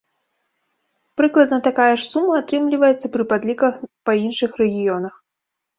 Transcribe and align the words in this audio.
Прыкладна 1.21 1.59
такая 1.69 1.91
ж 1.91 2.01
сума 2.11 2.33
атрымліваецца 2.41 3.07
пры 3.19 3.23
падліках 3.35 3.73
па 4.09 4.19
іншых 4.25 4.51
рэгіёнах. 4.65 5.15